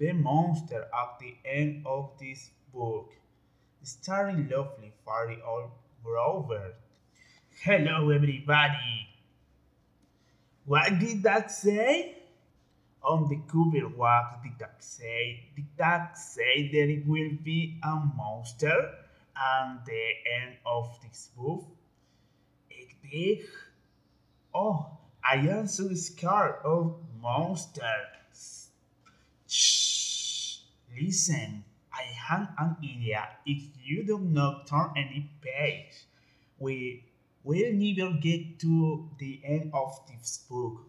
the 0.00 0.12
monster 0.12 0.88
at 0.94 1.18
the 1.20 1.34
end 1.44 1.84
of 1.84 2.10
this 2.18 2.50
book. 2.72 3.12
Starring 3.82 4.48
lovely 4.48 4.92
fairy 5.04 5.38
old 5.46 5.70
Grover. 6.02 6.72
Hello, 7.62 8.08
everybody. 8.08 9.06
What 10.64 10.98
did 10.98 11.22
that 11.24 11.50
say? 11.50 12.16
On 13.02 13.28
the 13.28 13.40
cover, 13.46 13.88
what 13.94 14.42
did 14.42 14.52
that 14.58 14.82
say? 14.82 15.50
Did 15.54 15.66
that 15.76 16.16
say 16.16 16.70
that 16.72 16.88
it 16.88 17.06
will 17.06 17.32
be 17.44 17.78
a 17.82 17.96
monster 18.16 18.94
and 19.36 19.80
the 19.84 20.04
end 20.40 20.56
of 20.64 20.98
this 21.02 21.28
book? 21.36 21.66
It 22.70 22.88
did. 23.10 23.46
Oh, 24.54 24.98
I 25.22 25.36
am 25.36 25.66
so 25.66 25.92
scared 25.92 26.56
of 26.64 26.96
monsters. 27.20 28.19
Listen. 31.00 31.64
I 31.92 32.02
have 32.02 32.48
an 32.58 32.76
idea. 32.82 33.28
If 33.44 33.64
you 33.82 34.04
do 34.06 34.18
not 34.18 34.66
turn 34.68 34.90
any 34.96 35.28
page, 35.40 36.06
we 36.58 37.04
will 37.42 37.72
never 37.72 38.12
get 38.20 38.58
to 38.60 39.08
the 39.18 39.40
end 39.44 39.70
of 39.74 39.98
this 40.08 40.44
book. 40.48 40.82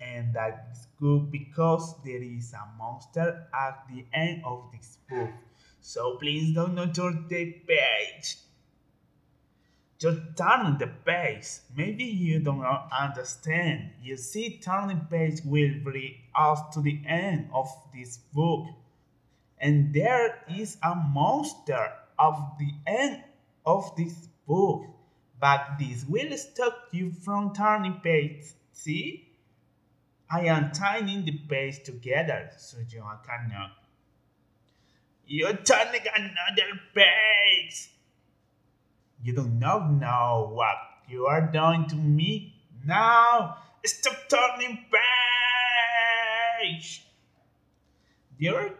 And 0.00 0.34
that 0.34 0.68
is 0.72 0.86
good 1.00 1.30
because 1.30 1.96
there 2.04 2.22
is 2.22 2.52
a 2.52 2.78
monster 2.78 3.48
at 3.52 3.84
the 3.90 4.04
end 4.12 4.42
of 4.44 4.70
this 4.72 4.98
book. 5.08 5.30
So 5.80 6.16
please 6.16 6.54
do 6.54 6.68
not 6.68 6.94
turn 6.94 7.26
the 7.28 7.52
page. 7.66 8.36
Just 9.98 10.20
turn 10.36 10.76
the 10.78 10.88
page. 11.04 11.46
Maybe 11.76 12.04
you 12.04 12.40
don't 12.40 12.64
understand. 12.92 13.90
You 14.02 14.16
see, 14.16 14.60
turning 14.62 15.06
page 15.10 15.40
will 15.44 15.74
bring 15.82 16.14
us 16.34 16.60
to 16.74 16.80
the 16.80 17.00
end 17.06 17.48
of 17.52 17.68
this 17.94 18.18
book. 18.32 18.66
And 19.64 19.94
there 19.94 20.44
is 20.46 20.76
a 20.82 20.94
monster 20.94 21.90
of 22.18 22.36
the 22.58 22.70
end 22.86 23.24
of 23.64 23.96
this 23.96 24.28
book. 24.46 24.84
But 25.40 25.78
this 25.78 26.04
will 26.06 26.36
stop 26.36 26.88
you 26.92 27.10
from 27.10 27.54
turning 27.54 27.94
page. 28.04 28.44
See? 28.72 29.26
I 30.30 30.42
am 30.52 30.70
tying 30.72 31.24
the 31.24 31.32
page 31.48 31.82
together 31.82 32.50
so 32.58 32.76
you 32.90 33.02
cannot. 33.26 33.72
You're 35.26 35.56
turning 35.56 36.04
another 36.14 36.80
page. 36.94 37.88
You 39.22 39.34
do 39.34 39.48
not 39.48 39.90
know 39.90 39.96
now 39.96 40.46
what 40.52 40.76
you 41.08 41.24
are 41.24 41.40
doing 41.40 41.86
to 41.88 41.96
me. 41.96 42.54
Now, 42.84 43.56
stop 43.86 44.28
turning 44.28 44.84
page. 46.60 47.06
There 48.38 48.74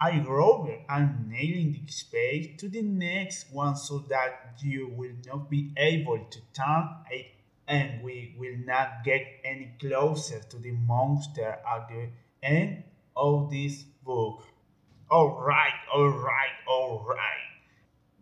I 0.00 0.18
Grover 0.18 0.78
and 0.88 1.28
nailing 1.28 1.72
the 1.72 1.86
page 2.10 2.58
to 2.58 2.68
the 2.68 2.82
next 2.82 3.52
one 3.52 3.76
so 3.76 3.98
that 4.08 4.58
you 4.60 4.88
will 4.88 5.14
not 5.24 5.48
be 5.48 5.72
able 5.76 6.18
to 6.18 6.38
turn 6.52 6.88
it 7.10 7.26
and 7.68 8.02
we 8.02 8.34
will 8.38 8.58
not 8.66 9.04
get 9.04 9.22
any 9.44 9.72
closer 9.80 10.40
to 10.40 10.58
the 10.58 10.72
monster 10.72 11.58
at 11.66 11.88
the 11.88 12.08
end 12.42 12.84
of 13.16 13.50
this 13.50 13.84
book. 14.04 14.42
Alright, 15.10 15.72
alright, 15.94 16.56
alright. 16.68 17.44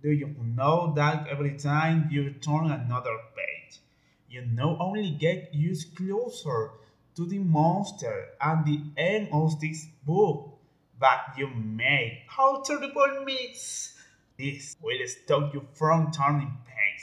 Do 0.03 0.11
you 0.11 0.35
know 0.45 0.93
that 0.95 1.27
every 1.29 1.57
time 1.57 2.09
you 2.11 2.33
turn 2.33 2.71
another 2.71 3.17
page, 3.35 3.81
you 4.29 4.45
not 4.47 4.79
only 4.79 5.11
get 5.11 5.55
used 5.55 5.97
closer 5.97 6.73
to 7.17 7.27
the 7.27 7.39
monster 7.39 8.29
at 8.41 8.65
the 8.65 8.81
end 8.97 9.29
of 9.33 9.61
this 9.61 9.87
book, 10.05 10.59
but 11.03 11.37
you 11.37 11.49
may 11.49 12.23
how 12.29 12.63
terrible 12.63 13.25
miss. 13.27 13.99
This 14.39 14.77
will 14.81 15.05
stop 15.07 15.53
you 15.53 15.67
from 15.75 16.13
turning 16.13 16.57
page. 16.65 17.03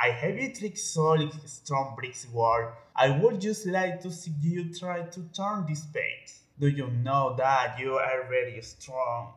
I 0.00 0.08
have 0.10 0.34
a 0.34 0.52
trick 0.52 0.76
solid 0.76 1.30
strong 1.48 1.94
bricks 1.96 2.26
wall. 2.32 2.72
I 2.96 3.10
would 3.10 3.40
just 3.40 3.64
like 3.66 4.00
to 4.00 4.10
see 4.10 4.32
you 4.40 4.74
try 4.74 5.02
to 5.02 5.20
turn 5.32 5.64
this 5.68 5.86
page. 5.86 6.34
Do 6.58 6.66
you 6.66 6.88
know 6.88 7.36
that 7.38 7.78
you 7.78 7.94
are 7.94 8.26
very 8.28 8.60
strong? 8.62 9.34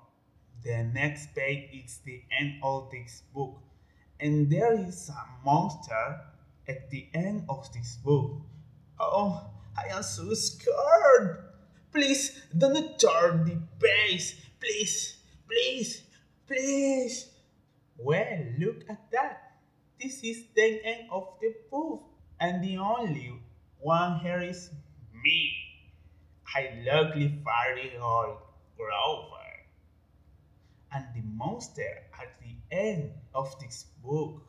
The 0.63 0.89
next 0.91 1.35
page 1.35 1.69
is 1.71 1.99
the 2.03 2.23
end 2.39 2.55
of 2.63 2.89
this 2.91 3.21
book, 3.31 3.61
and 4.19 4.49
there 4.49 4.73
is 4.73 5.09
a 5.09 5.45
monster 5.45 6.19
at 6.67 6.89
the 6.89 7.09
end 7.13 7.45
of 7.47 7.71
this 7.73 7.97
book. 8.03 8.41
Oh, 8.99 9.51
I 9.77 9.95
am 9.95 10.01
so 10.01 10.33
scared. 10.33 11.48
Please 11.91 12.41
don't 12.55 12.99
turn 12.99 13.45
the 13.45 13.57
page. 13.79 14.37
Please, 14.59 15.17
please, 15.47 16.03
please. 16.47 17.29
Well, 17.97 18.45
look 18.57 18.83
at 18.89 19.11
that. 19.11 19.59
This 19.99 20.23
is 20.23 20.45
the 20.55 20.81
end 20.85 21.09
of 21.11 21.27
the 21.41 21.53
book, 21.69 22.03
and 22.39 22.63
the 22.63 22.77
only 22.77 23.33
one 23.79 24.19
here 24.19 24.41
is 24.41 24.69
me. 25.23 25.51
I 26.55 26.71
luckily 26.85 27.39
fairy 27.43 27.97
old 28.01 28.37
Grover. 28.77 29.49
And 30.91 31.05
the 31.13 31.21
monster 31.35 32.03
at 32.19 32.39
the 32.39 32.75
end 32.75 33.11
of 33.33 33.53
this 33.59 33.85
book. 34.03 34.41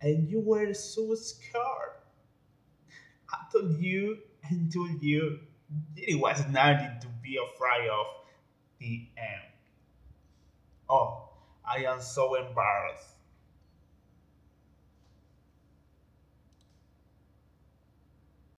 And 0.00 0.30
you 0.30 0.40
were 0.40 0.72
so 0.72 1.14
scared. 1.14 2.00
I 3.30 3.38
told 3.52 3.78
you 3.78 4.18
and 4.48 4.72
told 4.72 5.02
you 5.02 5.40
it 5.96 6.18
was 6.18 6.46
nothing 6.48 6.98
to 7.00 7.06
be 7.22 7.38
afraid 7.38 7.88
of 7.88 8.06
the 8.78 9.06
end. 9.16 9.52
Oh, 10.88 11.28
I 11.64 11.84
am 11.84 12.00
so 12.00 12.34
embarrassed. 12.34 13.19